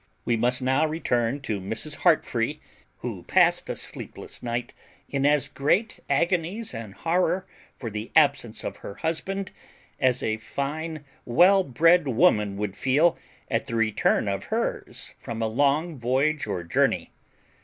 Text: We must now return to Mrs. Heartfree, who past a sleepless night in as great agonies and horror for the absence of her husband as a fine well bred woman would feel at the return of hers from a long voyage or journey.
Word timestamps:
We 0.25 0.35
must 0.35 0.63
now 0.63 0.83
return 0.87 1.41
to 1.41 1.61
Mrs. 1.61 1.97
Heartfree, 1.97 2.57
who 3.01 3.21
past 3.25 3.69
a 3.69 3.75
sleepless 3.75 4.41
night 4.41 4.73
in 5.07 5.27
as 5.27 5.47
great 5.47 5.99
agonies 6.09 6.73
and 6.73 6.95
horror 6.95 7.45
for 7.77 7.91
the 7.91 8.09
absence 8.15 8.63
of 8.63 8.77
her 8.77 8.95
husband 8.95 9.51
as 9.99 10.23
a 10.23 10.37
fine 10.37 11.05
well 11.23 11.63
bred 11.63 12.07
woman 12.07 12.57
would 12.57 12.75
feel 12.75 13.15
at 13.47 13.67
the 13.67 13.75
return 13.75 14.27
of 14.27 14.45
hers 14.45 15.11
from 15.19 15.39
a 15.39 15.47
long 15.47 15.99
voyage 15.99 16.47
or 16.47 16.63
journey. 16.63 17.11